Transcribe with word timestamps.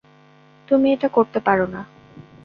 তুমি 0.67 0.87
এটা 0.93 1.07
করতে 1.07 1.39
পারো 1.39 1.65
না। 1.67 1.81